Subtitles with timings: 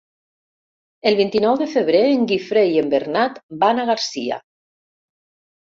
[1.09, 4.43] El vint-i-nou de febrer en Guifré i en Bernat van a Garcia.